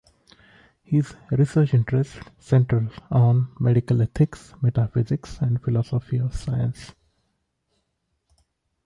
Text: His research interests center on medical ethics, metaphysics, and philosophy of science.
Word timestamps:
His 0.81 1.13
research 1.29 1.75
interests 1.75 2.17
center 2.39 2.89
on 3.11 3.49
medical 3.59 4.01
ethics, 4.01 4.51
metaphysics, 4.59 5.37
and 5.39 5.61
philosophy 5.61 6.17
of 6.17 6.33
science. 6.35 6.95